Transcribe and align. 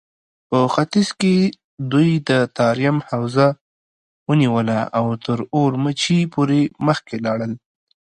په 0.49 0.57
ختيځ 0.73 1.09
کې 1.21 1.35
دوی 1.91 2.11
د 2.29 2.31
تاريم 2.57 2.97
حوزه 3.07 3.47
ونيوله 4.29 4.79
او 4.97 5.05
تر 5.25 5.39
اورومچي 5.55 6.19
پورې 6.33 6.61
مخکې 6.87 7.15
لاړل. 7.25 7.51